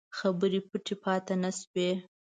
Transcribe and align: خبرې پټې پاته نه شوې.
خبرې 0.17 0.59
پټې 0.69 0.95
پاته 1.03 1.33
نه 1.43 1.51
شوې. 1.59 1.89